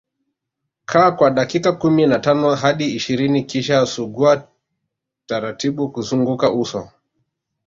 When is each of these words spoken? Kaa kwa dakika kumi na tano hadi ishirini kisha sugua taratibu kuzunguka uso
Kaa 0.85 1.11
kwa 1.11 1.29
dakika 1.31 1.71
kumi 1.71 2.05
na 2.07 2.19
tano 2.19 2.55
hadi 2.55 2.91
ishirini 2.95 3.43
kisha 3.43 3.85
sugua 3.85 4.47
taratibu 5.25 5.91
kuzunguka 5.91 6.51
uso 6.51 6.89